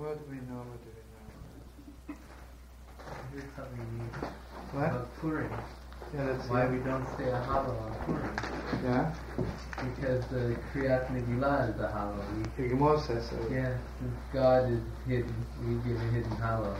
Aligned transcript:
What 0.00 0.16
do 0.16 0.24
we 0.30 0.36
know? 0.48 0.64
What 0.64 0.80
do 0.80 0.88
we 0.96 2.14
know? 2.14 2.20
Here's 3.32 3.52
something 3.54 3.84
neat 3.98 4.16
What? 4.72 4.88
about 4.88 5.20
Purim. 5.20 5.52
Yeah, 6.14 6.24
that's 6.24 6.48
Why 6.48 6.64
it. 6.64 6.70
we 6.72 6.78
don't 6.78 7.06
say 7.18 7.28
a 7.28 7.36
Hallel 7.44 7.76
on 7.84 7.92
Purim. 8.06 8.34
Yeah? 8.82 9.14
Because 9.76 10.24
the 10.32 10.56
Kriyat 10.72 11.06
Megillah 11.12 11.74
is 11.74 11.80
a 11.80 11.88
Hallel. 11.92 12.24
We, 12.34 12.62
The 12.62 12.68
Gemara 12.70 12.98
says 12.98 13.28
so. 13.28 13.36
yeah, 13.52 13.76
since 13.98 14.16
God 14.32 14.72
is 14.72 14.80
hidden, 15.06 15.34
we 15.66 15.74
give 15.86 16.00
a 16.00 16.04
hidden 16.12 16.30
Hallel. 16.40 16.76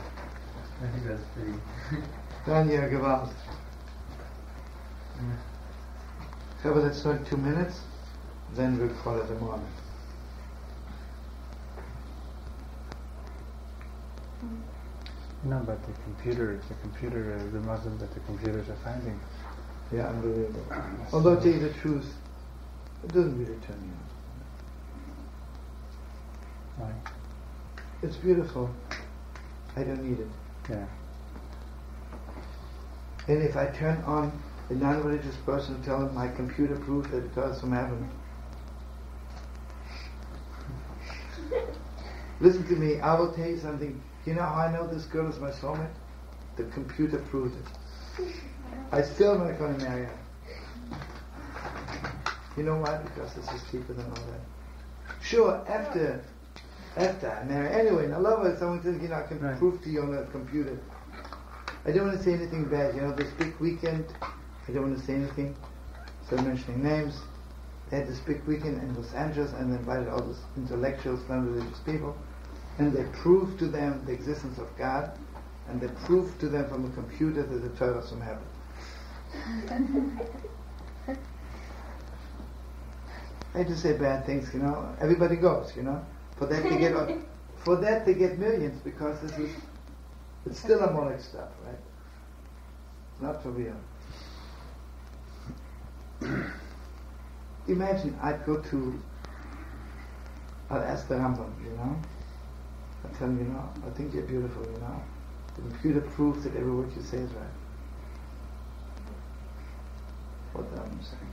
I 0.83 0.91
think 0.91 1.05
that's 1.05 1.23
pretty. 1.35 1.59
Dann 2.47 2.71
ja 2.71 2.89
Gewalt. 2.89 3.29
So, 6.63 6.73
but 6.73 6.85
let's 6.85 7.03
talk 7.03 7.27
two 7.29 7.37
minutes, 7.37 7.81
then 8.55 8.79
we'll 8.79 8.95
call 9.03 9.21
it 9.21 9.31
a 9.31 9.35
morning. 9.35 9.67
No, 15.45 15.59
but 15.65 15.83
the 15.87 15.93
computer, 16.03 16.61
the 16.69 16.75
computer, 16.75 17.35
uh, 17.35 17.53
the 17.53 17.61
Muslim 17.61 17.99
that 17.99 18.13
the 18.13 18.21
computers 18.21 18.69
are 18.69 18.77
finding. 18.85 19.19
Yeah, 19.91 20.09
unbelievable. 20.09 20.65
Although 21.13 21.37
to 21.37 21.43
tell 21.43 21.53
you 21.53 21.61
the 21.61 21.73
truth, 21.81 22.15
it 23.03 23.13
doesn't 23.13 23.39
really 23.39 23.59
turn 23.67 23.81
me 23.81 23.89
on. 26.77 26.85
Why? 26.87 26.93
It's 28.03 28.17
beautiful. 28.17 28.71
I 29.77 29.83
don't 29.83 30.05
need 30.05 30.21
it. 30.21 30.29
Yeah. 30.69 30.87
And 33.29 33.43
if 33.43 33.57
I 33.57 33.67
turn 33.67 34.03
on 34.05 34.33
a 34.69 34.75
non-religious 34.75 35.37
person 35.47 35.77
and 35.77 35.85
tell 35.85 36.07
him 36.07 36.15
my 36.15 36.29
computer 36.29 36.77
proves 36.77 37.11
that 37.11 37.25
it 37.25 37.35
comes 37.35 37.61
from 37.61 37.73
heaven, 37.73 38.11
listen 42.41 42.67
to 42.69 42.77
me. 42.77 43.01
I 43.01 43.19
will 43.19 43.33
tell 43.33 43.49
you 43.49 43.59
something. 43.59 44.03
You 44.31 44.37
know 44.37 44.43
how 44.43 44.61
I 44.61 44.71
know 44.71 44.87
this 44.87 45.07
girl 45.07 45.29
is 45.29 45.41
my 45.41 45.51
soulmate? 45.51 45.91
The 46.55 46.63
computer 46.67 47.19
proved 47.19 47.57
it. 47.57 48.29
I 48.93 49.03
still 49.03 49.37
not 49.37 49.59
going 49.59 49.77
to 49.77 49.85
marry 49.85 50.05
her. 50.05 50.19
You 52.57 52.63
know 52.63 52.77
why? 52.77 52.99
Because 52.99 53.35
this 53.35 53.51
is 53.51 53.61
cheaper 53.73 53.93
than 53.93 54.05
all 54.07 54.25
that. 54.31 55.21
Sure, 55.21 55.61
after 55.67 56.23
after 56.97 57.29
I 57.29 57.43
marry 57.43 57.75
anyway, 57.75 58.05
and 58.05 58.15
I 58.15 58.19
love 58.19 58.45
her. 58.45 58.57
Someone 58.57 58.81
says, 58.85 59.03
you 59.03 59.09
know, 59.09 59.17
I 59.17 59.23
can 59.23 59.41
Right. 59.41 59.59
prove 59.59 59.83
to 59.83 59.91
you 59.91 60.03
on 60.03 60.15
a 60.15 60.23
computer. 60.27 60.79
I 61.85 61.91
don't 61.91 62.07
want 62.07 62.19
to 62.19 62.23
say 62.23 62.33
anything 62.35 62.67
bad. 62.67 62.95
You 62.95 63.01
know, 63.01 63.13
this 63.13 63.33
big 63.33 63.59
weekend, 63.59 64.05
I 64.23 64.71
don't 64.73 64.83
want 64.83 64.97
to 64.97 65.05
say 65.05 65.15
anything. 65.15 65.57
So 66.29 66.37
mentioning 66.37 66.85
names. 66.85 67.19
They 67.91 67.97
had 67.97 68.07
this 68.07 68.21
big 68.21 68.45
weekend 68.45 68.81
in 68.81 68.95
Los 68.95 69.13
Angeles 69.13 69.53
and 69.55 69.73
they 69.73 69.77
invited 69.77 70.07
all 70.07 70.23
these 70.23 70.39
intellectuals, 70.57 71.19
non-religious 71.29 71.81
people. 71.81 72.17
And 72.81 72.95
they 72.95 73.05
prove 73.13 73.59
to 73.59 73.67
them 73.67 74.03
the 74.07 74.13
existence 74.13 74.57
of 74.57 74.75
God. 74.79 75.13
And 75.69 75.79
they 75.83 75.89
prove 76.07 76.39
to 76.39 76.49
them 76.49 76.67
from 76.67 76.87
a 76.87 76.91
computer 76.95 77.43
that 77.43 77.59
the 77.59 77.69
Torah 77.79 77.99
is 77.99 78.09
from 78.09 78.23
heaven. 78.23 78.43
I 83.55 83.59
hate 83.59 83.67
to 83.67 83.77
say 83.77 83.99
bad 83.99 84.25
things, 84.25 84.55
you 84.55 84.61
know. 84.61 84.97
Everybody 84.99 85.37
goes, 85.37 85.77
you 85.77 85.83
know. 85.83 86.03
For 86.39 86.47
that 86.47 86.63
they 86.63 86.79
get, 86.79 86.95
for 87.57 87.77
that 87.77 88.07
they 88.07 88.15
get 88.15 88.39
millions 88.39 88.81
because 88.83 89.21
this 89.21 89.39
is, 89.39 89.55
it's 90.47 90.59
still 90.59 90.81
a 90.81 90.91
Molech 90.91 91.21
stuff, 91.21 91.51
right? 91.67 91.77
Not 93.21 93.43
for 93.43 93.51
real. 93.51 93.77
Imagine 97.69 98.19
I'd 98.23 98.47
go 98.47 98.57
to, 98.57 99.03
I'll 100.71 100.81
ask 100.81 101.09
the 101.09 101.17
Rambam, 101.17 101.53
you 101.63 101.73
know. 101.73 102.01
I 103.05 103.19
tell 103.19 103.29
him, 103.29 103.39
you 103.39 103.45
know, 103.45 103.69
I 103.87 103.91
think 103.91 104.15
you're 104.15 104.23
beautiful, 104.25 104.65
you 104.65 104.79
know. 104.79 105.03
The 105.57 105.63
computer 105.63 106.01
proves 106.01 106.45
that 106.45 106.57
every 106.57 106.71
word 106.71 106.91
you 106.95 107.03
say 107.03 107.19
is 107.19 107.31
right. 107.33 107.47
What 110.53 110.71
the 110.71 110.81
Rambam 110.81 111.05
saying? 111.05 111.33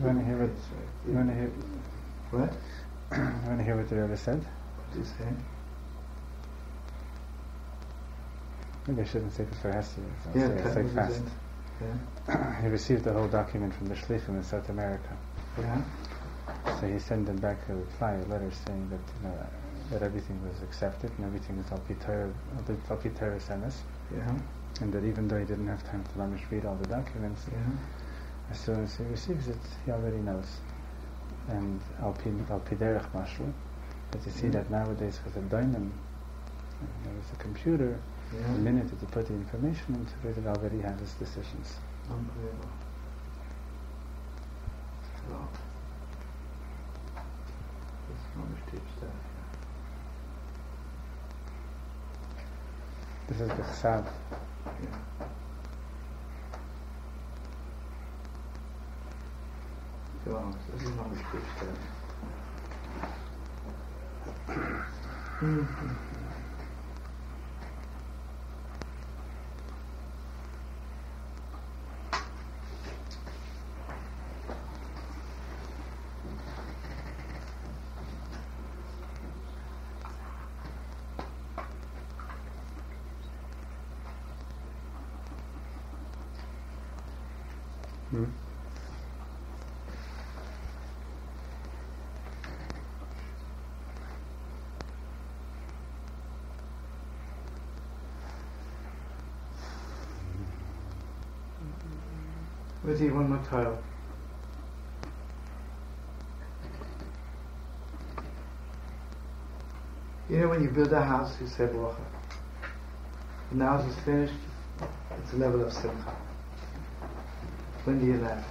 You 0.00 0.06
want 0.06 0.18
to 0.18 0.24
hear 0.24 0.38
what? 0.38 0.50
You 1.08 1.14
want 1.14 1.28
to 1.28 1.34
hear? 1.34 1.50
What? 2.30 2.52
You 3.12 3.48
want 3.48 3.58
to 3.58 3.64
hear 3.64 3.76
what 3.76 3.88
the 3.88 3.96
Rebbe 3.96 4.16
said? 4.16 4.38
What 4.38 4.92
do 4.92 4.98
you 4.98 5.04
say? 5.04 5.28
Maybe 8.86 9.02
I 9.02 9.04
shouldn't 9.04 9.34
say 9.34 9.44
this 9.44 9.58
for 9.60 9.72
Hester. 9.72 10.00
So 10.24 10.38
Yeah, 10.38 10.72
say, 10.72 10.82
say 10.82 10.94
fast. 10.94 11.22
Yeah. 12.28 12.60
he 12.62 12.68
received 12.68 13.04
the 13.04 13.12
whole 13.12 13.28
document 13.28 13.74
from 13.74 13.86
the 13.88 13.94
Shlichim 13.94 14.30
in 14.30 14.42
South 14.42 14.68
America. 14.68 15.16
Yeah. 15.58 15.82
So 16.80 16.86
he 16.86 16.98
sent 16.98 17.26
them 17.26 17.36
back 17.36 17.58
a 17.68 17.74
reply, 17.74 18.12
a 18.12 18.24
letter 18.26 18.50
saying 18.66 18.88
that 18.90 19.00
you 19.22 19.28
know, 19.28 19.46
that 19.90 20.02
everything 20.02 20.40
was 20.46 20.62
accepted 20.62 21.10
and 21.16 21.26
everything 21.26 21.56
was 21.56 21.70
al 21.72 21.80
Torah, 22.00 22.32
al 22.56 22.96
Torah 22.96 23.72
Yeah. 24.14 24.34
and 24.80 24.92
that 24.92 25.04
even 25.04 25.28
though 25.28 25.38
he 25.38 25.44
didn't 25.44 25.66
have 25.68 25.82
time 25.90 26.04
to 26.04 26.10
mamish 26.18 26.48
read 26.50 26.64
all 26.64 26.76
the 26.76 26.88
documents, 26.88 27.46
Yeah. 27.50 27.58
as 28.50 28.58
soon 28.60 28.84
as 28.84 28.94
he 28.96 29.04
receives 29.04 29.48
it, 29.48 29.58
he 29.84 29.90
already 29.92 30.18
knows. 30.18 30.60
And 31.48 31.80
al 32.00 32.12
pi 32.12 32.30
al 32.50 32.60
pi 32.60 32.76
derech 32.76 33.10
mashlu, 33.12 33.52
but 34.10 34.24
you 34.26 34.32
see 34.32 34.48
Mm. 34.48 34.52
that 34.52 34.70
nowadays 34.70 35.20
with 35.24 35.36
a 35.36 35.40
diamond, 35.48 35.92
there 37.04 37.14
was 37.14 37.30
a 37.32 37.36
computer. 37.36 37.98
Yeah. 38.32 38.52
The 38.52 38.58
minute 38.58 38.88
that 38.90 39.00
you 39.00 39.08
put 39.08 39.26
the 39.26 39.34
information 39.34 39.94
into 39.94 40.28
it, 40.28 40.36
it 40.36 40.46
already 40.46 40.80
has 40.82 41.00
its 41.00 41.14
decisions. 41.14 41.78
Unbelievable. 42.10 42.68
Wow. 45.30 45.48
That's 48.08 48.36
not 48.36 48.70
deep 48.72 48.82
stuff. 48.98 49.10
This 53.28 53.40
is 53.42 53.48
the 53.48 53.54
chsad. 53.56 54.06
Yeah. 54.66 54.98
Mm-hmm. 60.24 60.24
Come 60.24 60.36
on, 60.36 60.58
this 60.74 60.82
is 60.82 60.96
not 60.96 61.10
deep 61.32 61.42
stuff. 61.56 61.78
Mhm. 65.42 65.96
Let's 88.10 88.30
see 102.98 103.10
one 103.10 103.28
more 103.28 103.44
title. 103.44 103.78
You 110.30 110.38
know 110.38 110.48
when 110.48 110.62
you 110.62 110.70
build 110.70 110.94
a 110.94 111.04
house, 111.04 111.36
you 111.42 111.46
say 111.46 111.66
bracha. 111.66 111.96
When 113.50 113.58
the 113.58 113.66
house 113.66 113.86
is 113.86 114.02
finished, 114.04 114.32
it's 115.22 115.32
a 115.34 115.36
level 115.36 115.62
of 115.62 115.72
simcha. 115.74 116.27
When 117.88 118.00
do 118.00 118.04
you 118.04 118.18
laugh? 118.18 118.44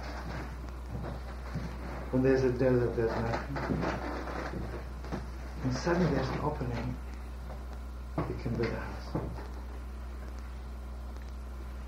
When 2.10 2.24
there's 2.24 2.42
a 2.42 2.50
desert, 2.50 2.96
there's 2.96 3.12
nothing. 3.12 3.84
And 5.62 5.72
suddenly 5.76 6.12
there's 6.12 6.28
an 6.30 6.40
opening, 6.42 6.96
you 8.16 8.36
can 8.42 8.56
build 8.56 8.72
a 8.72 8.80
house. 8.80 9.22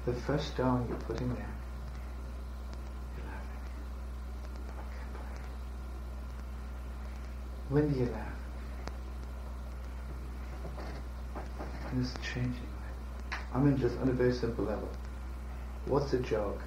The 0.07 0.13
first 0.13 0.53
stone 0.53 0.87
you 0.89 0.95
put 0.95 1.21
in 1.21 1.29
there, 1.35 1.55
you're 3.17 3.27
laughing. 3.27 3.63
It. 7.67 7.73
When 7.73 7.93
do 7.93 7.99
you 7.99 8.07
laugh? 8.13 8.39
And 11.91 12.05
it's 12.05 12.15
changing. 12.33 12.69
I 13.53 13.59
mean, 13.59 13.77
just 13.77 13.99
on 13.99 14.09
a 14.09 14.13
very 14.13 14.35
simple 14.35 14.67
level. 14.67 14.89
What's 15.87 16.13
a 16.13 16.19
joke? 16.19 16.61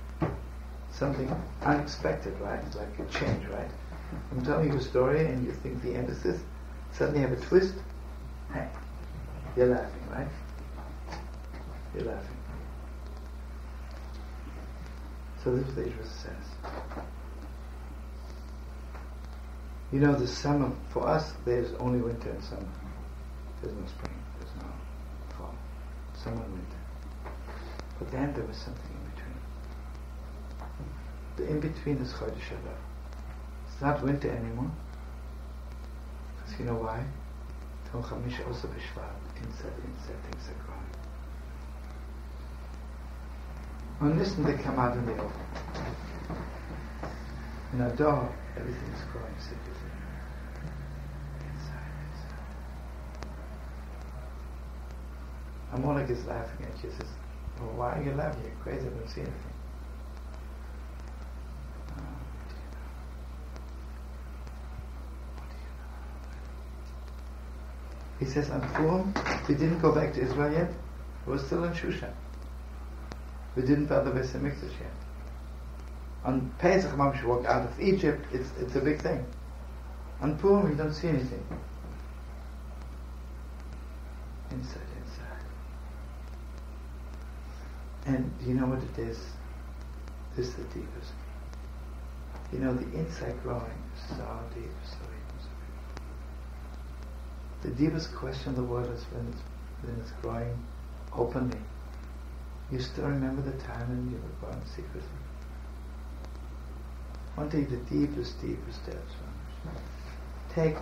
Something 0.94 1.36
unexpected, 1.64 2.40
right? 2.40 2.60
It's 2.68 2.76
like 2.76 3.00
a 3.00 3.06
change, 3.06 3.46
right? 3.48 3.70
I'm 4.32 4.46
telling 4.46 4.72
you 4.72 4.78
a 4.78 4.82
story 4.82 5.26
and 5.26 5.44
you 5.46 5.52
think 5.52 5.82
the 5.82 5.96
end 5.96 6.10
is 6.10 6.22
this. 6.22 6.40
Suddenly 6.92 7.22
have 7.22 7.32
a 7.32 7.42
twist. 7.42 7.74
Hey, 8.54 8.68
you're 9.58 9.68
laughing, 9.68 10.08
right? 10.12 10.28
You're 11.96 12.06
laughing. 12.06 12.38
So 15.44 15.56
this 15.56 15.68
is 15.68 15.76
the 15.76 15.82
Ishra 15.82 16.06
says. 16.06 17.04
You 19.92 20.00
know, 20.00 20.14
the 20.16 20.28
summer, 20.28 20.72
for 20.90 21.08
us, 21.08 21.34
there's 21.44 21.74
only 21.76 22.00
winter 22.00 22.30
and 22.30 22.44
summer. 22.44 22.66
There's 23.62 23.76
no 23.76 23.86
spring, 23.88 24.16
there's 24.40 24.56
no 24.58 24.70
fall. 25.38 25.56
Summer 26.16 26.42
and 26.44 26.54
winter. 26.54 26.78
But 28.00 28.12
then 28.12 28.34
there 28.34 28.46
was 28.46 28.58
something. 28.58 29.03
The 31.44 31.50
in 31.50 31.60
between 31.60 31.98
is 31.98 32.14
Chodesh 32.14 32.52
Adar. 32.52 32.78
It's 33.68 33.82
not 33.82 34.02
winter 34.02 34.30
anymore. 34.30 34.72
Because 36.38 36.60
you 36.60 36.66
know 36.66 36.76
why? 36.76 37.04
Tom 37.92 38.02
Chamish 38.04 38.40
Asar 38.40 38.70
Bishvat. 38.72 39.20
Inside, 39.44 39.74
inside, 39.84 40.20
things 40.32 40.48
are 40.48 40.60
growing. 40.64 40.92
And 44.00 44.20
listen, 44.20 44.44
they 44.46 44.54
come 44.64 44.80
out 44.80 44.96
in 44.96 45.06
the 45.06 45.14
open. 45.14 45.32
In 47.74 47.96
door, 47.98 48.30
everything 48.56 48.94
is 48.94 49.02
growing 49.12 49.38
secretly. 49.40 49.74
Amalek 55.74 56.10
is 56.10 56.24
laughing 56.26 56.68
at 56.68 56.84
you. 56.84 56.92
Says, 56.92 57.10
well, 57.60 57.74
why 57.76 57.98
are 57.98 58.04
you 58.04 58.14
laughing? 58.14 58.44
You're 58.44 58.56
crazy. 58.64 58.86
I 58.86 58.90
don't 58.90 59.10
see 59.10 59.22
anything. 59.22 59.54
Oh, 61.90 62.04
what 62.04 62.50
do 62.50 62.56
you 62.56 62.70
know? 62.70 62.86
What 65.36 65.50
do 65.50 65.56
you 65.58 65.72
know? 68.12 68.13
He 68.24 68.30
says, 68.30 68.50
on 68.52 68.62
Purim, 68.70 69.14
we 69.50 69.56
didn't 69.56 69.80
go 69.80 69.92
back 69.92 70.14
to 70.14 70.22
Israel 70.22 70.50
yet. 70.50 70.72
We're 71.28 71.38
still 71.38 71.66
in 71.66 71.74
Shushan. 71.74 72.14
We 73.58 73.64
didn't 73.64 73.88
build 73.88 74.06
the 74.06 74.12
Beis 74.12 74.34
yet. 74.34 74.94
On 76.24 76.50
Pesach, 76.58 76.92
Mamash 76.92 77.22
walked 77.26 77.46
out 77.48 77.70
of 77.70 77.82
Egypt. 77.82 78.26
It's 78.32 78.50
it's 78.62 78.76
a 78.76 78.80
big 78.80 79.02
thing. 79.02 79.26
On 80.22 80.38
Purim, 80.38 80.70
we 80.70 80.76
don't 80.76 80.94
see 80.94 81.10
anything. 81.10 81.46
Inside, 84.52 84.88
inside. 85.04 85.46
And 88.06 88.40
do 88.40 88.46
you 88.46 88.54
know 88.54 88.68
what 88.68 88.80
it 88.82 89.00
is? 89.10 89.20
This 90.38 90.48
is 90.48 90.56
the 90.56 90.64
deepest. 90.64 91.12
You 92.54 92.60
know, 92.60 92.74
the 92.74 92.98
inside 92.98 93.36
growing 93.44 93.84
is 93.96 94.16
so 94.16 94.40
deep, 94.56 94.72
so 94.86 94.98
deep. 95.00 95.23
The 97.64 97.70
deepest 97.70 98.14
question 98.14 98.50
of 98.50 98.56
the 98.58 98.64
world 98.64 98.92
is 98.92 99.06
when 99.14 99.26
it's, 99.32 99.42
when 99.84 99.96
it's 100.02 100.12
growing 100.22 100.54
openly. 101.14 101.60
You 102.70 102.82
still 102.82 103.06
remember 103.06 103.42
the 103.42 103.58
time 103.64 103.88
when 103.88 104.12
you 104.12 104.18
were 104.18 104.36
growing 104.42 104.66
secretly? 104.66 105.02
One 107.36 107.48
day 107.48 107.64
the 107.64 107.78
deepest, 107.78 108.42
deepest 108.42 108.86
depths. 108.86 109.16
Take, 110.54 110.76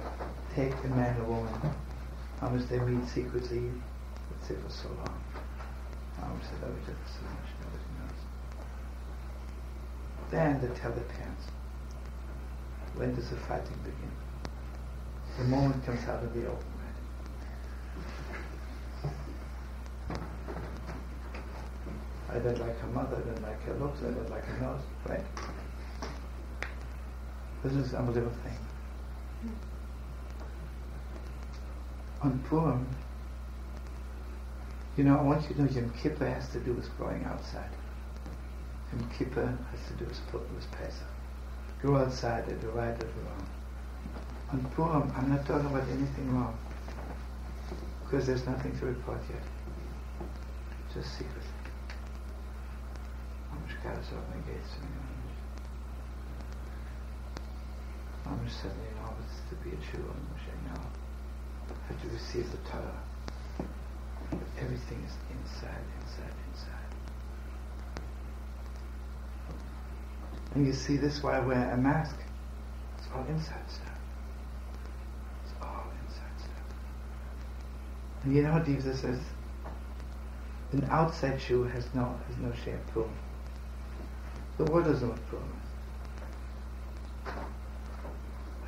take 0.55 0.73
a 0.83 0.87
man 0.87 1.21
or 1.21 1.25
woman. 1.25 1.53
How 2.39 2.49
much 2.49 2.67
they 2.67 2.79
meet 2.79 3.07
secretly, 3.07 3.69
let's 4.31 4.47
say 4.47 4.55
for 4.55 4.71
so 4.71 4.89
long. 4.89 5.21
How 6.17 6.33
much 6.33 6.43
they 6.49 6.65
love 6.65 6.75
each 6.81 6.89
other 6.89 6.97
so 7.05 7.21
much, 7.29 7.49
nobody 7.61 7.89
knows. 8.01 8.21
Then 10.31 10.59
they 10.59 10.79
tell 10.79 10.91
their 10.91 11.03
parents. 11.03 11.45
When 12.95 13.13
does 13.13 13.29
the 13.29 13.37
fighting 13.37 13.77
begin? 13.83 14.11
The 15.37 15.43
moment 15.45 15.85
comes 15.85 16.07
out 16.09 16.23
of 16.23 16.33
the 16.33 16.47
open. 16.47 16.70
I 22.31 22.39
don't 22.39 22.59
like 22.59 22.79
her 22.79 22.87
mother, 22.87 23.17
I 23.17 23.19
don't 23.19 23.41
like 23.43 23.61
her 23.63 23.73
looks, 23.73 23.99
I 23.99 24.11
don't 24.11 24.29
like 24.29 24.45
her 24.45 24.59
nose, 24.61 24.81
right? 25.07 25.23
This 27.63 27.73
is 27.73 27.93
unbelievable 27.93 28.35
thing. 28.43 28.57
On 32.21 32.39
Purim, 32.47 32.87
you 34.95 35.03
know, 35.03 35.17
I 35.17 35.21
want 35.21 35.49
you 35.49 35.55
to 35.55 35.61
know 35.61 35.69
Yom 35.69 35.91
Kippur 36.01 36.27
has 36.27 36.49
to 36.51 36.59
do 36.59 36.73
with 36.73 36.95
growing 36.97 37.23
outside. 37.25 37.69
Yom 38.93 39.09
Kippur 39.17 39.57
has 39.71 39.87
to 39.87 39.93
do 39.93 40.05
with, 40.05 40.21
with 40.33 40.71
Pesach. 40.71 41.07
Go 41.81 41.97
outside, 41.97 42.45
either 42.47 42.69
right 42.69 43.03
or 43.03 43.07
wrong. 43.25 43.47
On 44.51 44.63
Purim, 44.75 45.11
I'm 45.17 45.29
not 45.29 45.45
talking 45.45 45.65
about 45.65 45.87
anything 45.89 46.33
wrong. 46.33 46.57
Because 48.03 48.27
there's 48.27 48.45
nothing 48.45 48.77
to 48.79 48.85
report 48.85 49.21
yet. 49.29 50.27
Just 50.93 51.17
secret. 51.17 51.50
Mamish 53.83 54.13
opening 54.13 54.43
gates 54.45 54.75
to 54.75 54.81
me. 54.81 54.87
Mamish 58.25 58.51
suddenly 58.51 58.91
knows 58.95 59.31
to 59.49 59.55
be 59.63 59.71
a 59.71 59.79
and 59.79 60.21
Moshe 60.29 60.53
now. 60.67 60.81
Had 61.87 62.01
to 62.01 62.07
receive 62.09 62.51
the 62.51 62.57
Torah. 62.69 63.01
Everything 64.59 65.03
is 65.03 65.13
inside, 65.31 65.83
inside, 66.01 66.33
inside. 66.51 66.91
And 70.53 70.67
you 70.67 70.73
see 70.73 70.97
this 70.97 71.23
why 71.23 71.37
I 71.37 71.39
wear 71.39 71.71
a 71.71 71.77
mask. 71.77 72.15
It's 72.97 73.07
all 73.13 73.25
inside 73.25 73.69
stuff. 73.69 73.87
It's 75.43 75.53
all 75.61 75.85
inside 76.05 76.37
stuff. 76.37 76.65
And 78.23 78.35
you 78.35 78.43
know 78.43 78.53
what 78.53 78.65
Jesus 78.65 78.99
says? 78.99 79.19
An 80.71 80.85
outside 80.89 81.41
shoe 81.41 81.63
has 81.63 81.85
no 81.93 82.15
has 82.27 82.37
no 82.37 82.53
shame 82.63 82.79
proof. 84.65 84.67
The 84.67 84.73
word 84.73 84.85
doesn't 84.85 85.09
what 85.09 85.29
promise. 85.29 85.47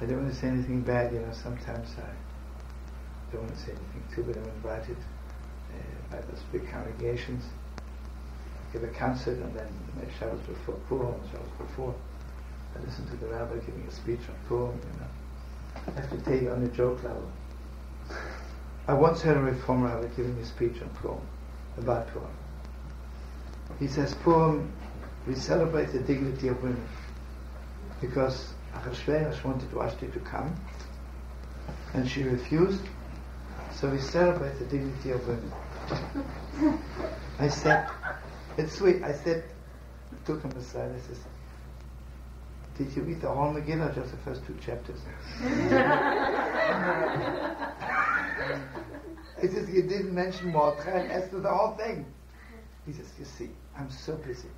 I 0.01 0.06
don't 0.06 0.24
want 0.24 0.34
to 0.34 0.40
say 0.40 0.48
anything 0.48 0.81
bad, 0.81 1.13
you 1.13 1.19
know, 1.19 1.31
sometimes 1.31 1.90
I 1.98 3.31
don't 3.31 3.44
want 3.44 3.56
to 3.56 3.60
say 3.60 3.72
anything 3.72 4.04
too, 4.13 4.24
but 4.24 4.36
I'm 4.38 4.44
invited 4.44 4.98
uh, 4.98 6.16
by 6.16 6.22
those 6.22 6.42
big 6.51 6.69
congregations, 6.69 7.45
I 7.78 8.74
give 8.74 8.84
a 8.84 8.88
concert, 8.94 9.38
and 9.38 9.56
then 9.56 9.68
my 9.95 10.04
Shabbos 10.19 10.42
before 10.42 10.75
Purim, 10.90 11.16
Shabbos 11.31 11.48
before, 11.57 11.96
I 12.75 12.84
listen 12.84 13.07
to 13.07 13.16
the 13.18 13.28
rabbi 13.28 13.56
giving 13.60 13.86
a 13.88 13.92
speech 13.92 14.19
on 14.28 14.36
Purim, 14.48 14.78
you 14.78 15.00
know. 15.00 15.07
I 15.88 16.01
have 16.01 16.10
to 16.10 16.18
tell 16.18 16.42
you 16.42 16.51
on 16.51 16.63
a 16.63 16.68
joke 16.69 17.04
level. 17.04 17.31
I 18.88 18.94
once 18.94 19.22
heard 19.22 19.38
a 19.38 19.42
reform 19.42 19.84
rabbi 19.84 20.07
giving 20.16 20.38
a 20.38 20.46
speech 20.46 20.81
on 20.81 20.89
Purim, 21.01 21.22
about 21.78 22.07
Purim. 22.07 22.28
He 23.80 23.88
says 23.88 24.13
Purim 24.16 24.69
we 25.28 25.36
celebrate 25.36 25.92
the 25.92 26.00
dignity 26.00 26.50
of 26.50 26.62
women 26.62 26.86
because 28.01 28.53
Achashverosh 28.74 29.44
wanted 29.44 29.70
Vashti 29.70 30.08
to 30.08 30.20
come 30.20 30.53
and 31.94 32.10
she 32.10 32.24
refused. 32.24 32.82
So 33.72 33.89
we 33.89 34.00
celebrate 34.00 34.60
the 34.60 34.65
dignity 34.65 35.12
of 35.12 35.25
women. 35.27 35.51
I 37.39 37.48
said 37.48 37.89
it's 38.58 38.74
sweet. 38.77 39.03
I 39.03 39.13
said 39.13 39.44
I 40.12 40.25
took 40.25 40.44
him 40.44 40.51
aside. 40.51 40.92
I 40.94 41.00
said 41.00 41.18
did 42.77 42.96
you 42.96 43.03
read 43.03 43.22
the 43.22 43.30
whole 43.30 43.53
Megillah 43.53 43.94
just 43.96 44.12
the 44.12 44.18
first 44.18 44.46
two 44.46 44.56
chapters? 44.65 45.00
He 49.39 49.48
says 49.50 49.70
you 49.70 49.84
didn't 49.84 50.13
mention 50.13 50.51
Mordechai 50.51 50.92
and 50.92 51.12
Esther 51.12 51.39
the 51.39 51.51
whole 51.51 51.75
thing. 51.75 52.06
He 52.86 52.94
says 52.94 53.12
you 53.20 53.25
see 53.25 53.50
I'm 53.77 53.89
so 53.89 54.15
busy 54.15 54.50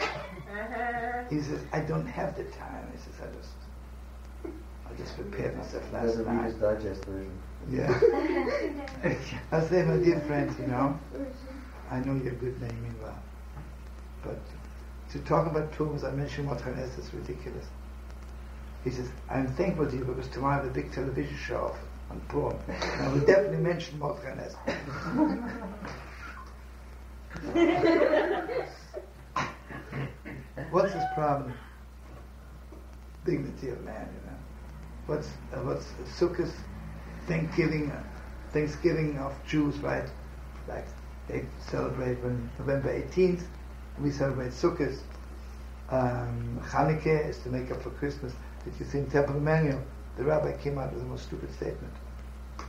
Uh-huh. 0.00 1.24
he 1.30 1.40
says, 1.40 1.60
I 1.72 1.80
don't 1.80 2.06
have 2.06 2.36
the 2.36 2.44
time. 2.44 2.86
He 2.92 2.98
says, 2.98 3.14
I 3.22 3.26
just, 3.36 3.54
I 4.88 4.94
just 4.96 5.14
prepared 5.16 5.56
myself 5.56 5.84
last 5.92 6.06
Doesn't 6.06 6.26
night. 6.26 6.36
read 6.36 6.44
his 6.52 6.54
digest 6.54 7.04
version. 7.04 7.32
Yeah. 7.70 8.00
I 9.52 9.60
say, 9.66 9.82
my 9.82 9.96
dear 9.96 10.20
friends, 10.20 10.58
you 10.58 10.66
know, 10.68 10.98
I 11.90 11.98
know 12.00 12.14
you're 12.22 12.34
good 12.34 12.60
name 12.60 12.82
meanwhile, 12.82 13.18
but 14.24 14.38
to 15.10 15.18
talk 15.20 15.46
about 15.50 15.72
tombs, 15.72 16.04
I 16.04 16.10
mentioned 16.12 16.48
what 16.48 16.60
Hanes 16.60 16.96
is 16.98 17.12
ridiculous. 17.12 17.66
He 18.84 18.90
says, 18.90 19.08
I'm 19.28 19.46
thankful 19.48 19.86
to 19.90 19.96
you 19.96 20.04
because 20.04 20.28
tomorrow 20.28 20.54
I 20.54 20.56
have 20.58 20.66
a 20.66 20.70
big 20.70 20.92
television 20.92 21.36
show 21.36 21.74
on 22.10 22.20
Purim. 22.28 22.56
And 22.68 23.02
I 23.02 23.12
will 23.12 23.20
definitely 23.20 23.58
mention 23.58 23.98
Mordechai 23.98 24.48
What's 30.70 30.92
his 30.92 31.04
problem? 31.14 31.52
Dignity 33.24 33.70
of 33.70 33.82
man, 33.84 34.08
you 34.14 34.30
know. 34.30 34.36
What's 35.06 35.28
uh, 35.52 35.60
what's 35.62 35.86
Sukkot, 36.18 36.50
Thanksgiving, 37.26 37.90
uh, 37.90 38.02
Thanksgiving 38.52 39.18
of 39.18 39.34
Jews, 39.46 39.76
right? 39.78 40.08
Like 40.68 40.86
they 41.28 41.44
celebrate 41.70 42.22
when 42.22 42.50
November 42.58 42.92
18th, 42.92 43.42
we 44.00 44.10
celebrate 44.10 44.50
Sukkot. 44.50 44.98
Um, 45.90 46.60
Hanukkah 46.62 47.28
is 47.28 47.38
to 47.38 47.48
make 47.48 47.70
up 47.70 47.82
for 47.82 47.90
Christmas. 47.90 48.34
Did 48.64 48.74
you 48.78 48.86
see 48.86 48.98
in 48.98 49.10
Temple 49.10 49.36
Emmanuel, 49.36 49.82
the 50.16 50.24
rabbi 50.24 50.52
came 50.58 50.78
out 50.78 50.92
with 50.92 51.02
the 51.02 51.08
most 51.08 51.24
stupid 51.24 51.52
statement 51.54 51.92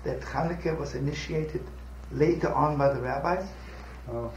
that 0.03 0.21
Hanukkah 0.21 0.77
was 0.79 0.95
initiated 0.95 1.63
later 2.11 2.49
on 2.53 2.77
by 2.77 2.93
the 2.93 3.01
rabbis 3.01 3.45
Oh, 4.11 4.31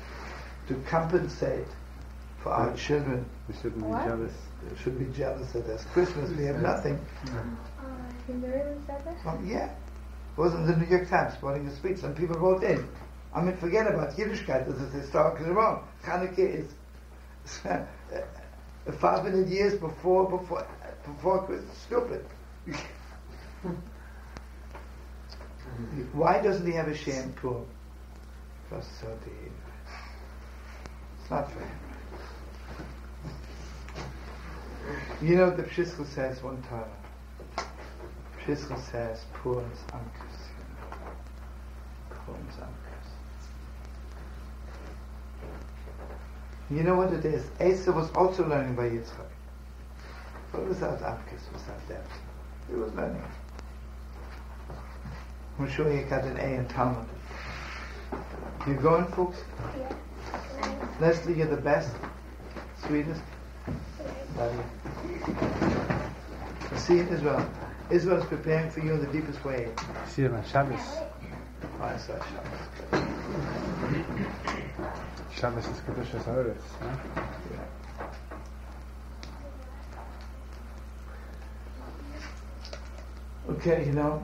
to 0.69 0.75
compensate 0.87 1.67
for 2.43 2.51
our 2.51 2.75
children 2.77 3.25
we 3.49 3.55
shouldn't 3.55 3.85
What? 3.85 4.05
be 4.05 4.11
jealous. 4.11 4.33
We 4.71 4.77
should 4.77 4.99
be 4.99 5.07
jealous 5.17 5.53
that 5.53 5.67
there's 5.67 5.85
Christmas, 5.87 6.31
we 6.31 6.45
have 6.45 6.61
nothing. 6.61 6.99
He 8.27 8.33
really 8.35 8.77
said 8.87 9.05
that? 9.05 9.25
Well, 9.25 9.41
yeah. 9.45 9.67
It 9.67 10.41
was 10.41 10.55
in 10.55 10.67
the 10.67 10.77
New 10.77 10.87
York 10.87 11.09
Times, 11.09 11.35
quoting 11.41 11.67
a 11.67 11.75
speech. 11.77 11.99
Some 11.99 12.15
people 12.15 12.37
wrote 12.37 12.63
in. 12.63 12.89
I 13.35 13.43
mean, 13.43 13.57
forget 13.57 13.87
about 13.87 14.17
Yiddishkeit. 14.17 14.67
This 14.67 14.81
is 14.81 14.93
historically 14.93 15.51
wrong. 15.51 15.87
Hanukkah 16.05 16.39
is 16.39 16.73
uh, 17.67 17.85
500 19.01 19.49
years 19.49 19.75
before, 19.79 20.29
before, 20.29 20.67
before 21.05 21.45
Christmas. 21.45 21.77
Stupid. 21.79 22.25
Why 26.13 26.41
doesn't 26.43 26.67
he 26.67 26.73
have 26.73 26.89
a 26.89 26.95
sham 26.97 27.33
Purim? 27.35 27.67
Because 28.69 28.87
so 29.01 29.07
deep. 29.25 29.53
It's 31.21 31.31
not 31.31 31.51
for 31.51 31.61
him. 31.61 31.92
You 35.23 35.37
know, 35.37 35.51
the 35.51 35.63
Pshiskel 35.63 36.05
says 36.05 36.43
one 36.43 36.61
time. 36.63 36.91
Pshiskel 38.45 38.77
says 38.91 39.25
Purim's 39.35 39.79
Amkus. 39.93 40.49
Purim's 42.11 42.57
Amkus. 42.57 43.09
You 46.71 46.83
know 46.83 46.97
what 46.97 47.13
it 47.13 47.25
is? 47.25 47.45
Asa 47.61 47.93
was 47.93 48.11
also 48.17 48.49
learning 48.49 48.75
by 48.75 48.89
Yitzchak. 48.89 49.31
But 50.51 50.67
without 50.67 50.99
Amkus, 50.99 51.53
without 51.53 51.89
depth. 51.89 52.11
He 52.69 52.75
was 52.75 52.93
learning. 52.95 53.23
I'm 55.61 55.71
sure 55.71 55.89
he 55.89 56.03
got 56.03 56.25
an 56.25 56.37
A 56.39 56.59
in 56.59 56.67
Talmud. 56.67 57.07
You 58.67 58.75
going, 58.75 59.07
folks? 59.13 59.39
Yeah. 59.79 59.95
Leslie, 61.01 61.35
you're 61.35 61.47
the 61.47 61.57
best, 61.57 61.95
sweetest. 62.85 63.23
See 66.77 66.99
Israel. 66.99 67.47
Israel 67.91 68.19
is 68.19 68.25
preparing 68.27 68.71
for 68.71 68.81
you 68.81 68.93
in 68.93 69.01
the 69.01 69.13
deepest 69.13 69.45
way. 69.45 69.69
See 70.09 70.23
him 70.23 70.35
on 70.35 70.45
Shabbos. 70.45 70.81
Oh, 70.81 71.85
I 71.85 71.97
saw 71.99 72.15
Shabbos. 72.19 72.61
Shabbos 75.35 75.67
is 75.67 75.79
Kedushas 75.81 76.25
Haaretz. 76.25 76.63
Huh? 76.81 76.97
Okay, 83.51 83.85
you 83.87 83.93
know, 83.93 84.23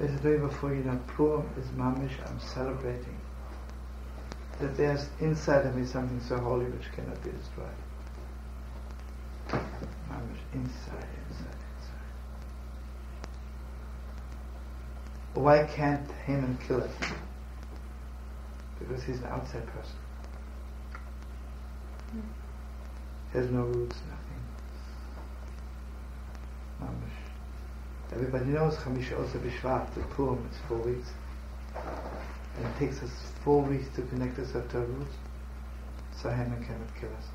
as 0.00 0.12
a 0.14 0.18
day 0.18 0.36
before, 0.36 0.74
you 0.74 0.84
know, 0.84 1.00
Purim 1.06 1.48
is 1.58 1.66
mamish, 1.70 2.12
I'm 2.28 2.38
celebrating 2.38 3.18
that 4.60 4.76
there's 4.76 5.08
inside 5.20 5.66
of 5.66 5.76
me 5.76 5.86
something 5.86 6.20
so 6.20 6.36
holy 6.38 6.66
which 6.66 6.90
cannot 6.92 7.22
be 7.22 7.30
destroyed. 7.30 7.68
Inside, 10.54 11.08
inside, 11.28 11.58
inside. 11.76 12.08
Why 15.34 15.64
can't 15.64 16.10
Haman 16.26 16.58
kill 16.66 16.80
it? 16.82 16.90
Because 18.78 19.02
he's 19.04 19.18
an 19.18 19.26
outside 19.26 19.66
person. 19.66 19.96
He 23.32 23.38
has 23.38 23.50
no 23.50 23.62
roots, 23.62 23.96
nothing. 24.08 24.38
Mamish. 26.82 28.12
Everybody 28.14 28.46
knows 28.46 28.74
Chamisha 28.76 29.22
Asar 29.22 29.40
Bishvat, 29.40 29.94
the 29.94 30.00
Purim, 30.00 30.48
it's 30.50 30.58
four 30.66 30.78
weeks. 30.78 31.10
It 32.60 32.78
takes 32.78 33.02
us 33.02 33.10
four 33.44 33.62
weeks 33.62 33.88
to 33.96 34.02
connect 34.02 34.38
us 34.38 34.54
up 34.54 34.68
to 34.70 34.78
our 34.78 34.84
roots. 34.84 35.14
So 36.20 36.30
Haman 36.30 36.64
cannot 36.64 36.94
kill 37.00 37.10
us. 37.10 37.26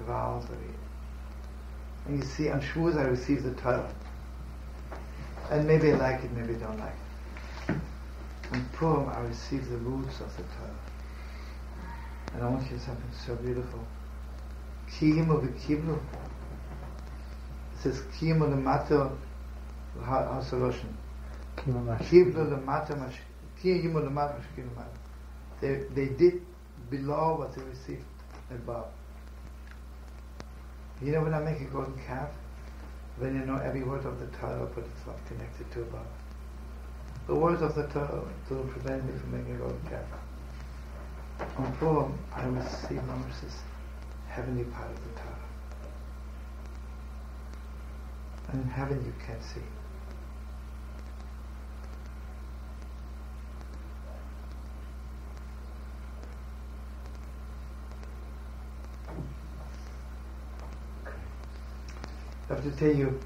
Gewalt, 0.00 0.46
and 2.06 2.18
you 2.18 2.24
see, 2.24 2.48
on 2.48 2.60
Shavuos 2.60 2.96
I 2.96 3.02
received 3.02 3.44
the 3.44 3.52
Torah. 3.60 3.92
And 5.50 5.66
maybe 5.66 5.92
I 5.92 5.96
like 5.96 6.24
it, 6.24 6.32
maybe 6.32 6.54
I 6.54 6.58
don't 6.58 6.78
like 6.78 6.94
it. 7.68 7.76
On 8.52 8.68
Purim 8.72 9.08
I 9.08 9.20
received 9.20 9.70
the 9.70 9.76
roots 9.76 10.20
of 10.20 10.34
the 10.36 10.42
Torah. 10.42 10.78
And 12.34 12.42
I 12.42 12.48
want 12.48 12.70
you 12.70 12.78
to 12.78 12.82
something 12.82 13.10
so 13.26 13.34
beautiful. 13.36 13.86
Kiymu 14.90 15.42
v'kiblu. 15.46 15.96
It 15.96 17.82
says 17.82 18.00
Kiymu 18.18 18.50
l'mato 18.50 19.16
how's 20.02 20.50
the 20.50 20.56
Russian? 20.56 20.96
Kiblu 21.56 22.50
l'mato 22.50 22.96
mash 22.96 23.18
Kiymu 23.62 24.00
l'mato 24.00 24.34
mash 24.38 24.46
l'mato. 24.56 24.98
They 25.60 25.84
they 25.94 26.08
did 26.14 26.42
below 26.88 27.36
what 27.38 27.54
they 27.54 27.62
received 27.62 28.04
above. 28.50 28.88
You 31.02 31.12
know 31.12 31.22
when 31.22 31.34
I 31.34 31.40
make 31.40 31.60
a 31.60 31.64
golden 31.64 31.98
calf? 32.06 32.30
When 33.18 33.34
you 33.34 33.44
know 33.44 33.56
every 33.56 33.82
word 33.82 34.04
of 34.06 34.18
the 34.18 34.26
Torah, 34.38 34.66
but 34.74 34.84
it's 34.84 35.06
not 35.06 35.16
connected 35.26 35.70
to 35.72 35.82
above. 35.82 36.06
The 37.26 37.34
words 37.34 37.62
of 37.62 37.74
the 37.74 37.86
Torah 37.88 38.24
don't 38.48 38.68
prevent 38.70 39.04
me 39.04 39.18
from 39.18 39.32
making 39.32 39.54
a 39.56 39.58
golden 39.58 39.80
calf. 39.88 40.04
On 41.58 41.72
Purim, 41.76 42.18
I 42.34 42.44
receive 42.46 43.02
Moses 43.04 43.60
heavenly 44.28 44.64
part 44.64 44.90
of 44.90 44.96
the 45.04 45.20
Torah. 45.20 45.48
And 48.52 48.62
in 48.62 48.68
heaven 48.68 49.04
you 49.04 49.12
can't 49.26 49.42
see. 49.42 49.60
Have 62.60 62.72
to 62.72 62.78
tell 62.78 62.94
you, 62.94 63.18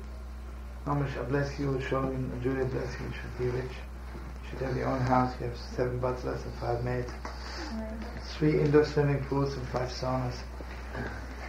Mamash, 0.87 1.19
I 1.19 1.23
bless 1.25 1.59
you, 1.59 1.67
Shogin, 1.89 2.43
Julia 2.43 2.65
bless 2.67 2.93
you, 3.01 3.07
you 3.07 3.13
should 3.13 3.39
be 3.39 3.47
rich. 3.47 3.73
You 3.73 4.51
should 4.51 4.61
have 4.61 4.77
your 4.77 4.89
own 4.89 5.01
house, 5.01 5.35
you 5.41 5.47
have 5.47 5.57
seven 5.77 5.99
butlers 5.99 6.43
and 6.45 6.55
five 6.61 6.85
maids, 6.85 7.11
three 8.37 8.61
indoor 8.61 8.85
swimming 8.85 9.25
pools 9.25 9.55
and 9.55 9.67
five 9.69 9.89
saunas. 9.89 10.37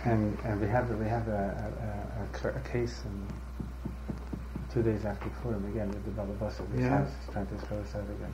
And, 0.06 0.38
and 0.46 0.62
we 0.62 0.68
have 0.68 0.90
we 1.00 1.06
have 1.08 1.28
a, 1.28 2.24
a, 2.44 2.48
a, 2.48 2.52
a 2.52 2.60
case 2.72 3.02
in 3.06 3.28
two 4.72 4.84
days 4.84 5.04
after 5.04 5.30
Purim 5.42 5.66
again 5.66 5.90
with 5.90 6.06
the 6.06 6.12
Baba 6.12 6.32
Bus 6.34 6.60
of 6.60 6.72
this 6.72 6.82
Yeah. 6.82 7.00
house. 7.00 7.12
He's 7.26 7.34
trying 7.34 7.48
to 7.48 7.58
throw 7.66 7.78
us 7.80 7.96
out 7.96 8.04
again. 8.04 8.34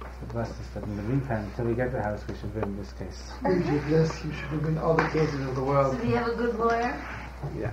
So 0.00 0.26
bless 0.32 0.50
us 0.50 0.56
that 0.74 0.84
in 0.84 0.96
the 0.96 1.02
meantime, 1.02 1.44
until 1.44 1.66
we 1.66 1.74
get 1.74 1.92
the 1.92 2.02
house, 2.02 2.22
we 2.28 2.34
should 2.36 2.54
win 2.54 2.76
this 2.78 2.92
case. 2.92 3.30
You 3.44 3.62
should 3.64 3.86
bless, 3.86 4.24
you 4.24 4.32
should 4.32 4.64
win 4.64 4.78
all 4.78 4.94
the 4.96 5.08
cases 5.08 5.46
of 5.46 5.54
the 5.54 5.62
world. 5.62 5.94
So 5.96 6.02
do 6.02 6.08
you 6.08 6.16
have 6.16 6.28
a 6.28 6.34
good 6.34 6.54
lawyer? 6.58 6.94
Yeah. 7.58 7.72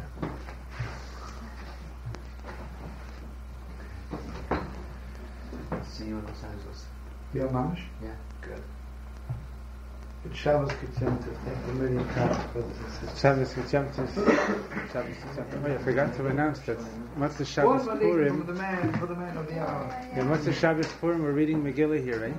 See 5.90 6.06
you 6.06 6.18
in 6.18 6.26
Los 6.26 6.44
Angeles. 7.34 7.44
Your 7.44 7.50
Mamash? 7.50 7.80
Yeah. 8.02 8.16
Good. 8.42 8.64
Good 10.24 10.36
Shabbos 10.38 10.72
Kitzimta. 10.72 11.36
Thank 11.44 11.58
you 11.68 11.72
a 11.72 11.76
million 11.76 12.08
times, 12.14 12.38
brothers 12.54 12.78
and 12.78 12.92
sisters. 12.92 13.20
Shabbos 13.20 13.54
Yitzhamtis. 13.54 14.14
Shabbos 14.92 15.16
Yitzhamtis. 15.18 15.66
Oh, 15.66 15.74
I 15.74 15.78
forgot 15.84 16.16
to 16.16 16.28
announce 16.28 16.60
that. 16.60 16.78
What's 17.16 17.36
the 17.36 17.44
One 17.44 17.80
Shabbos 17.80 17.86
for 17.86 17.98
Purim? 17.98 18.46
the 18.46 18.54
man, 18.54 18.94
for 19.00 19.06
the 19.06 19.16
man 19.16 19.38
of 19.38 19.48
the 19.48 19.60
hour. 19.60 20.08
Yeah, 20.16 20.30
what's 20.30 20.46
the 20.46 20.54
Shabbos 20.54 20.88
Purim? 21.02 21.22
We're 21.24 21.32
reading 21.34 21.62
Megillah 21.64 22.02
here, 22.04 22.20
right? 22.22 22.34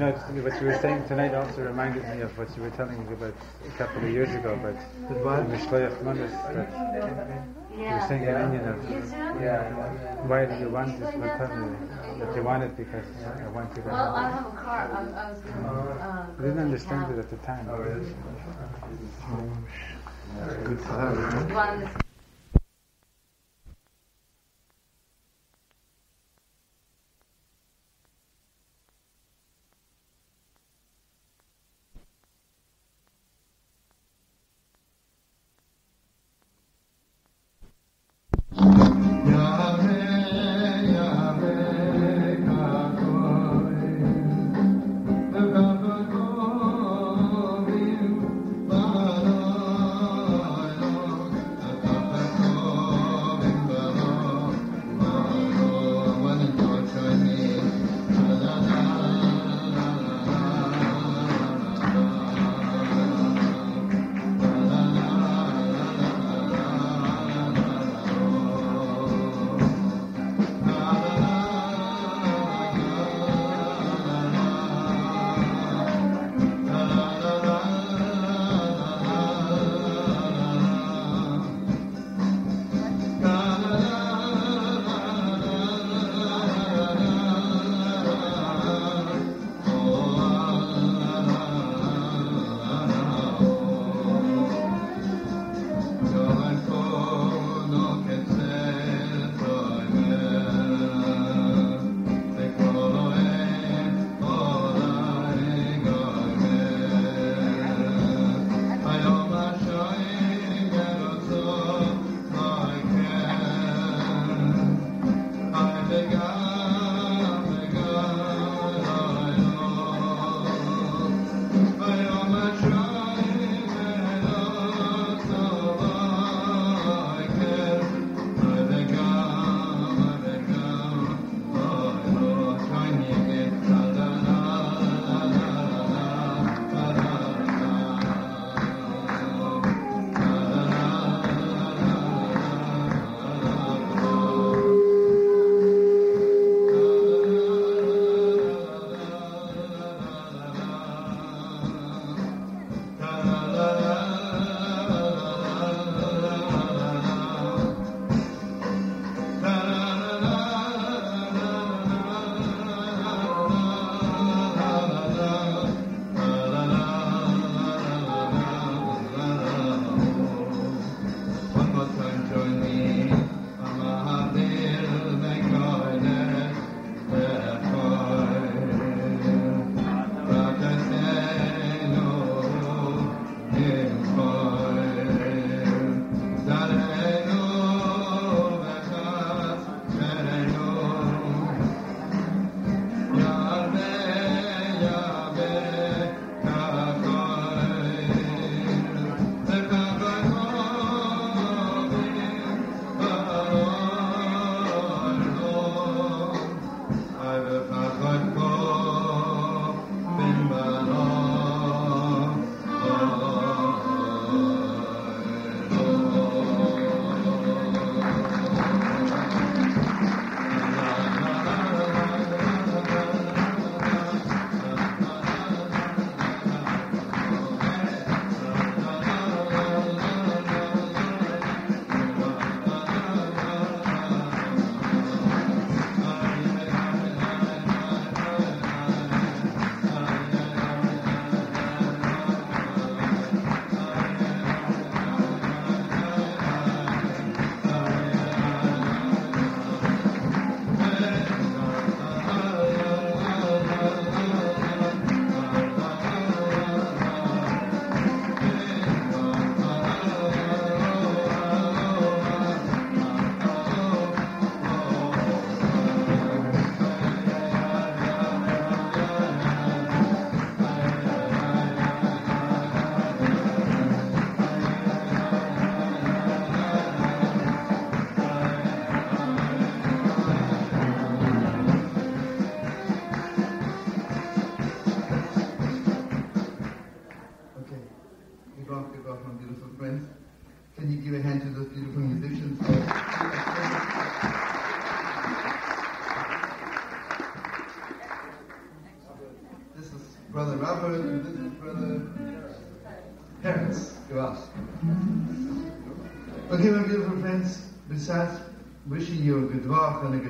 No, 0.00 0.12
what 0.12 0.60
you 0.60 0.66
were 0.66 0.78
saying 0.80 1.04
tonight 1.08 1.34
also 1.34 1.62
reminded 1.62 2.02
me 2.08 2.22
of 2.22 2.36
what 2.38 2.48
you 2.56 2.62
were 2.62 2.70
telling 2.70 2.98
me 3.06 3.12
about 3.12 3.34
a 3.66 3.70
couple 3.78 4.02
of 4.02 4.10
years 4.10 4.34
ago 4.34 4.54
about 4.54 4.74
But 5.08 5.18
what? 5.24 5.48
the 5.48 5.56
Mishloach 5.56 6.02
Manas 6.02 6.32
that 6.54 6.68
you 7.76 7.94
were 7.94 8.04
saying 8.08 8.22
in 8.22 8.34
Indian 8.34 8.68
of 8.68 8.78
yeah, 9.42 10.26
why 10.26 10.46
do 10.46 10.54
you 10.58 10.70
want 10.70 10.98
this 10.98 11.10
matana 11.14 11.76
that 12.18 12.34
you 12.36 12.42
want 12.42 12.62
it 12.64 12.76
because 12.76 13.04
I 13.44 13.48
want 13.48 13.76
you 13.76 13.82
to 13.82 13.88
Well, 13.88 14.14
I 14.16 14.30
have 14.30 14.32
it. 14.32 14.36
have 14.36 14.46
a 14.46 14.56
car. 14.56 14.90
I, 14.92 15.00
I 15.00 15.30
was 15.32 15.40
going 15.40 15.54
to. 15.54 15.68
Uh, 15.68 16.26
I 16.38 16.42
didn't 16.42 16.58
understand 16.58 17.12
it 17.12 17.18
at 17.18 17.30
the 17.30 17.36
time. 17.38 17.66
Good 20.64 20.78
to 20.78 20.84
have 20.86 22.09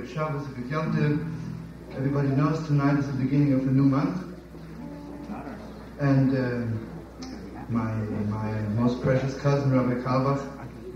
good 0.01 0.11
Shabbos, 0.11 0.47
a 0.47 0.51
good 0.53 0.71
Yom 0.71 0.95
Tov, 0.95 1.95
everybody 1.95 2.29
knows 2.29 2.67
tonight 2.67 2.99
is 2.99 3.07
the 3.07 3.13
beginning 3.13 3.53
of 3.53 3.61
a 3.61 3.71
new 3.71 3.83
month. 3.83 4.25
And 5.99 6.35
uh, 6.35 7.27
my 7.69 7.93
my 8.33 8.53
most 8.81 9.03
precious 9.03 9.37
cousin, 9.37 9.73
Rabbi 9.73 10.01
Kalbach, 10.01 10.41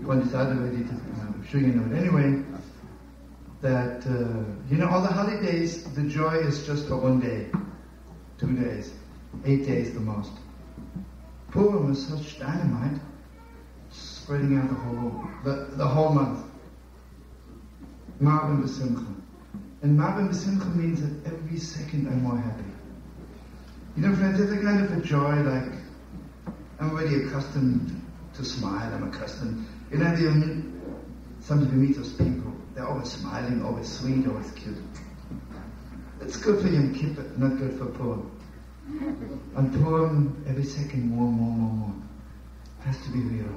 pointed 0.03 0.33
out 0.33 0.47
already, 0.47 0.77
I'm 0.77 1.45
sure 1.47 1.61
you 1.61 1.67
know 1.67 1.95
it 1.95 1.99
anyway, 1.99 2.43
that, 3.61 4.07
uh, 4.07 4.43
you 4.71 4.77
know, 4.77 4.89
all 4.89 5.01
the 5.01 5.13
holidays, 5.13 5.83
the 5.93 6.03
joy 6.03 6.37
is 6.37 6.65
just 6.65 6.87
for 6.87 6.97
one 6.97 7.19
day, 7.19 7.51
two 8.39 8.55
days, 8.55 8.91
eight 9.45 9.67
days 9.67 9.93
the 9.93 9.99
most. 9.99 10.31
Purim 11.51 11.91
is 11.91 12.07
such 12.07 12.39
dynamite, 12.39 12.99
spreading 13.91 14.57
out 14.57 14.69
the 14.69 14.75
whole, 14.75 15.27
the, 15.43 15.75
the 15.75 15.85
whole 15.85 16.09
month. 16.09 16.44
Marbin 18.21 18.63
B'Simcha. 18.63 19.05
And 19.81 19.97
Marbin 19.97 20.29
B'Simcha 20.29 20.73
means 20.75 21.01
that 21.01 21.33
every 21.33 21.57
second 21.57 22.07
I'm 22.07 22.23
more 22.23 22.37
happy. 22.37 22.63
You 23.95 24.07
know, 24.07 24.15
friends, 24.15 24.39
there's 24.39 24.51
a 24.51 24.61
kind 24.61 24.83
of 24.83 24.97
a 24.97 25.01
joy 25.01 25.35
like, 25.41 25.71
I'm 26.79 26.91
already 26.91 27.23
accustomed 27.23 28.01
to 28.35 28.43
smile, 28.43 28.93
I'm 28.93 29.07
accustomed, 29.07 29.65
you 29.91 29.97
know, 29.97 30.15
the, 30.15 30.63
sometimes 31.39 31.71
you 31.71 31.79
meet 31.79 31.95
those 31.95 32.13
people, 32.13 32.53
they're 32.73 32.87
always 32.87 33.09
smiling, 33.11 33.63
always 33.63 33.87
sweet, 33.87 34.27
always 34.27 34.51
cute. 34.51 34.77
It's 36.21 36.37
good 36.37 36.61
for 36.61 36.67
Yom 36.67 36.93
Kippur, 36.93 37.31
not 37.37 37.57
good 37.57 37.77
for 37.77 37.85
Purim. 37.85 38.31
On 39.55 39.71
Purim, 39.81 40.43
every 40.47 40.65
second 40.65 41.09
more, 41.09 41.31
more, 41.31 41.51
more, 41.51 41.73
more. 41.73 41.95
It 42.81 42.85
has 42.87 43.01
to 43.05 43.11
be 43.11 43.19
real. 43.19 43.49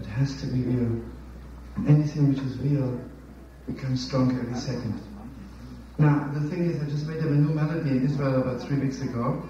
It 0.00 0.06
has 0.06 0.40
to 0.40 0.46
be 0.46 0.62
real. 0.62 1.02
Anything 1.88 2.28
which 2.28 2.38
is 2.38 2.58
real 2.58 3.00
becomes 3.66 4.04
stronger 4.06 4.40
every 4.40 4.54
second. 4.54 5.00
Now, 5.98 6.28
the 6.32 6.40
thing 6.48 6.70
is, 6.70 6.82
I 6.82 6.86
just 6.86 7.06
made 7.06 7.18
up 7.18 7.26
a 7.26 7.30
new 7.30 7.54
melody 7.54 7.90
in 7.90 8.04
Israel 8.04 8.40
about 8.40 8.62
three 8.62 8.78
weeks 8.78 9.00
ago, 9.02 9.42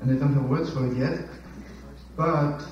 and 0.00 0.10
I 0.10 0.14
don't 0.18 0.34
have 0.34 0.44
words 0.44 0.70
for 0.70 0.86
it 0.86 0.96
yet, 0.96 1.26
but 2.16 2.62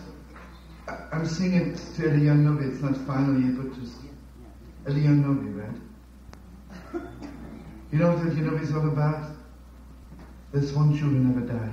I'm 1.13 1.27
singing 1.27 1.73
it 1.73 1.77
to 1.97 2.03
Eliyahu 2.03 2.39
Novi. 2.39 2.67
It's 2.67 2.83
not 2.83 2.97
final 3.07 3.41
yet, 3.41 3.57
but 3.57 3.75
just 3.81 3.97
Eliyahu 4.85 5.25
Novi, 5.25 5.51
right? 5.51 7.03
You 7.91 7.99
know 7.99 8.13
what 8.13 8.27
Eliyahu 8.27 8.53
Novi 8.53 8.65
is 8.65 8.75
all 8.75 8.89
about? 8.89 9.31
There's 10.53 10.73
one 10.73 10.95
Jew 10.95 11.07
who 11.07 11.19
never 11.19 11.47
died. 11.47 11.73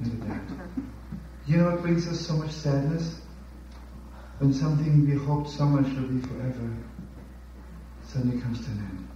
Never 0.00 0.16
died. 0.26 0.40
You 1.46 1.56
know 1.56 1.70
what 1.70 1.82
brings 1.82 2.06
us 2.06 2.20
so 2.20 2.34
much 2.34 2.50
sadness? 2.50 3.22
When 4.38 4.52
something 4.52 5.06
we 5.08 5.16
hoped 5.16 5.50
so 5.50 5.64
much 5.64 5.86
would 5.94 6.22
be 6.22 6.28
forever 6.28 6.76
suddenly 8.12 8.40
comes 8.40 8.58
to 8.64 8.70
an 8.72 8.78
end. 8.78 9.08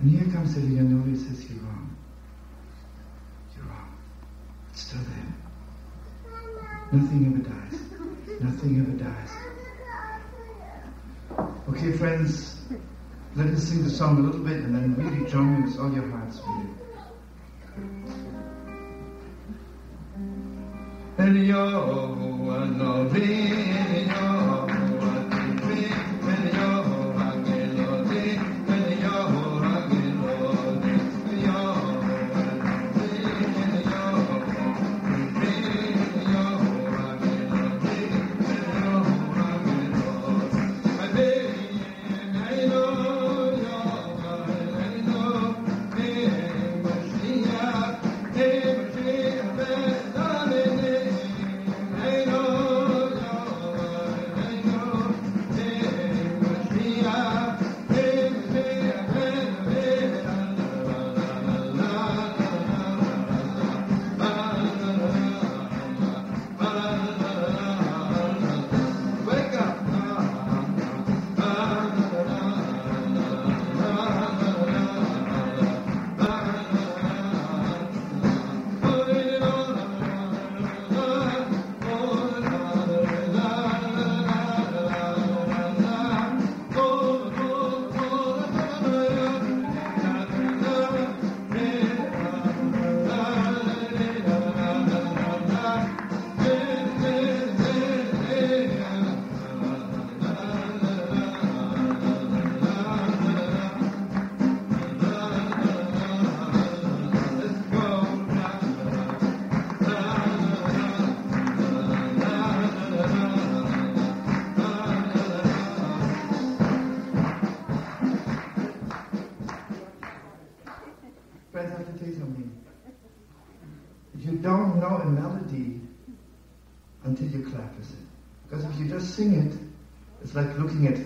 And 0.00 0.10
here 0.10 0.32
comes 0.32 0.54
Eliyahu 0.54 0.88
Novi 0.88 1.10
and 1.10 1.18
says, 1.18 1.50
You're 1.50 1.58
wrong. 1.60 1.96
You're 3.56 3.64
wrong. 3.64 3.96
It's 4.70 4.82
still 4.82 5.00
there. 5.00 5.34
Nothing 6.92 7.26
ever 7.26 7.42
dies. 7.48 7.80
Nothing 8.40 8.80
ever 8.80 8.94
dies. 9.02 9.30
Okay, 11.70 11.92
friends, 11.98 12.60
let 13.34 13.48
us 13.48 13.64
sing 13.64 13.82
the 13.82 13.90
song 13.90 14.18
a 14.18 14.20
little 14.20 14.40
bit 14.40 14.58
and 14.58 14.74
then 14.74 14.94
really 14.94 15.28
join 15.30 15.64
with 15.64 15.78
all 15.80 15.92
your 15.92 16.08
hearts. 16.10 16.40
Eliyahu 21.18 22.46
Anovi, 22.46 23.75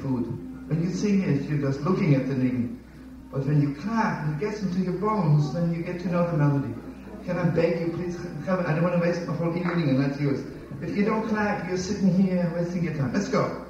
food. 0.00 0.26
When 0.68 0.82
you 0.82 0.90
sing 0.94 1.22
it, 1.22 1.48
you're 1.48 1.58
just 1.58 1.80
looking 1.80 2.14
at 2.14 2.28
the 2.28 2.34
thing. 2.34 2.80
But 3.32 3.46
when 3.46 3.60
you 3.62 3.74
clap 3.74 4.28
it 4.28 4.40
gets 4.40 4.62
into 4.62 4.80
your 4.80 4.94
bones, 4.94 5.52
then 5.52 5.72
you 5.74 5.82
get 5.82 6.00
to 6.00 6.08
know 6.08 6.30
the 6.30 6.36
melody. 6.36 6.74
Can 7.24 7.38
I 7.38 7.44
beg 7.44 7.80
you, 7.80 7.92
please, 7.92 8.16
come? 8.46 8.64
I 8.66 8.74
don't 8.74 8.82
want 8.82 8.94
to 8.94 9.00
waste 9.00 9.26
my 9.26 9.34
whole 9.34 9.56
evening 9.56 9.90
and 9.90 10.02
that's 10.02 10.20
yours. 10.20 10.40
If 10.82 10.96
you 10.96 11.04
don't 11.04 11.28
clap, 11.28 11.68
you're 11.68 11.76
sitting 11.76 12.14
here 12.20 12.50
wasting 12.56 12.84
your 12.84 12.94
time. 12.94 13.12
Let's 13.12 13.28
go. 13.28 13.66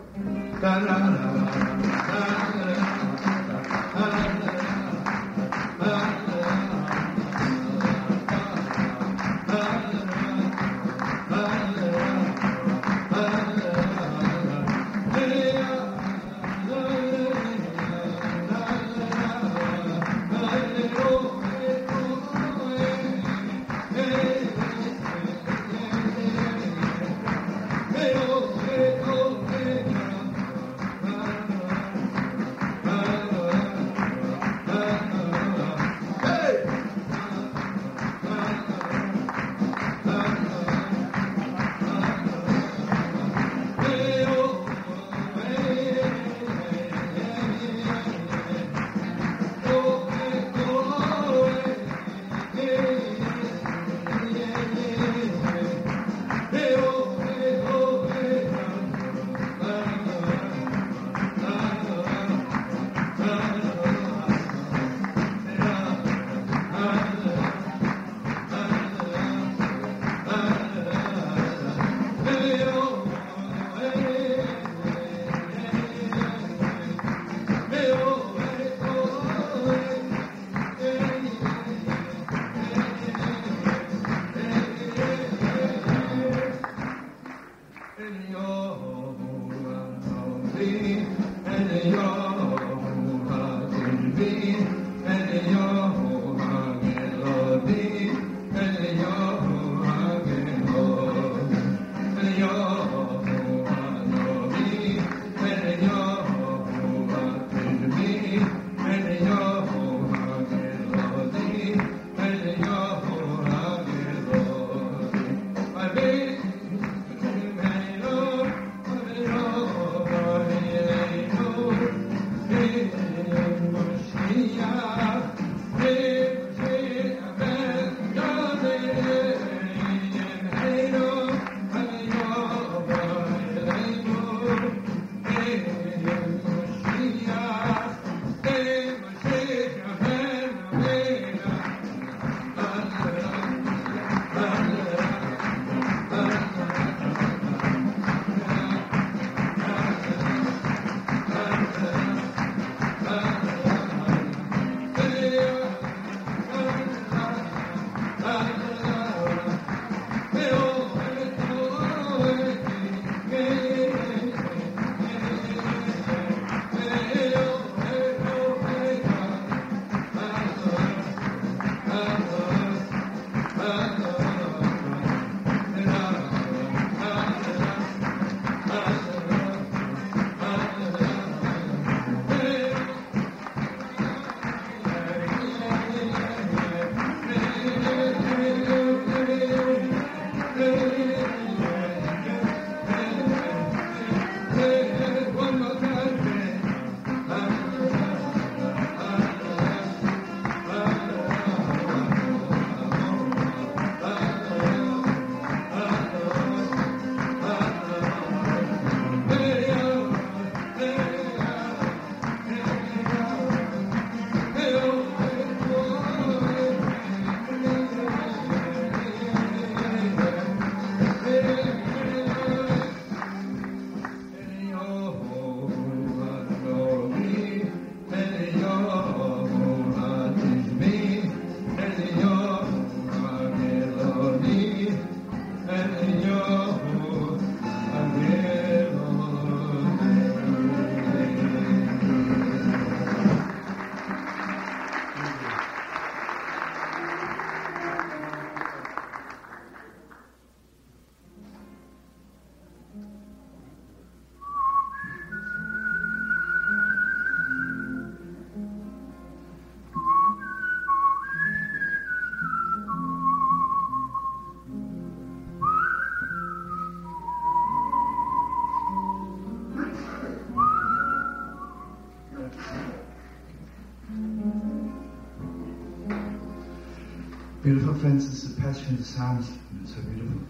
Friends, 278.01 278.49
the 278.49 278.59
passion 278.63 278.95
of 278.95 278.99
the 278.99 279.05
psalms. 279.05 279.51
it's 279.83 279.95
so 279.95 280.01
beautiful. 280.01 280.41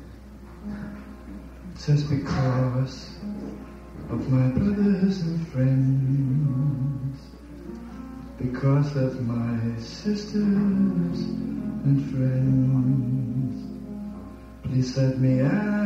It 1.75 1.81
says, 1.81 2.05
because 2.05 3.11
of 4.09 4.31
my 4.31 4.47
brothers 4.51 5.23
and 5.23 5.49
friends, 5.49 7.19
because 8.39 8.95
of 8.95 9.27
my 9.27 9.81
sisters 9.81 10.43
and 10.43 12.11
friends, 12.13 13.59
please 14.63 14.97
let 14.97 15.19
me 15.19 15.41
ask, 15.41 15.80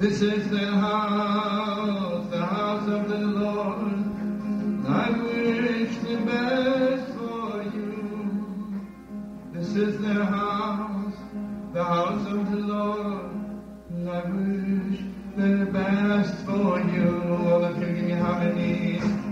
This 0.00 0.20
is 0.22 0.50
the 0.50 0.66
house, 0.66 2.28
the 2.28 2.44
house 2.44 2.88
of 2.88 3.08
the 3.08 3.18
Lord. 3.18 3.94
I 4.88 5.10
wish 5.10 5.96
the 5.98 6.16
best 6.16 7.12
for 7.14 7.62
you. 7.62 8.82
This 9.52 9.76
is 9.76 10.00
the 10.00 10.24
house, 10.24 11.14
the 11.72 11.84
house 11.84 12.26
of 12.26 12.50
the 12.50 12.56
Lord. 12.56 13.30
I 14.08 14.22
wish 14.30 15.00
the 15.36 15.66
best 15.72 16.44
for 16.44 16.80
you. 16.80 17.48
All 17.48 17.64
of 17.64 17.78
you 17.78 17.86
give 17.86 18.04
me 18.04 18.12
harmony. 18.14 19.23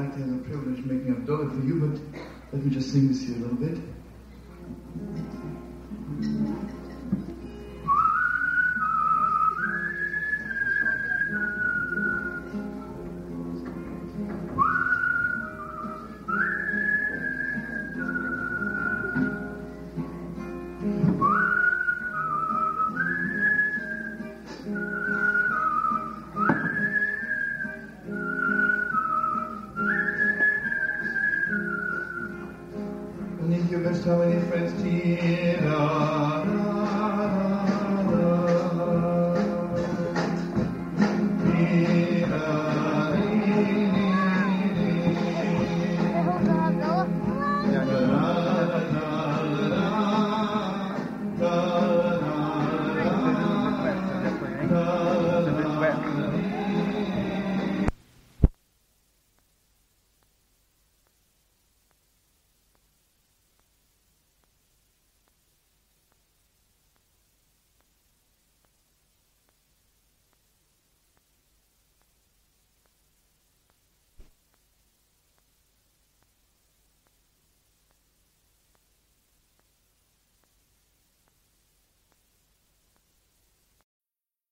Like 0.00 0.14
to 0.14 0.20
have 0.20 0.30
the 0.30 0.48
privilege 0.48 0.78
of 0.78 0.86
making 0.86 1.26
dollar 1.26 1.50
for 1.50 1.60
you, 1.66 1.78
but 1.78 2.00
let 2.52 2.64
me 2.64 2.70
just 2.70 2.90
sing 2.92 3.08
this 3.08 3.22
here 3.22 3.36
a 3.36 3.40
little 3.40 3.56
bit. 3.56 3.78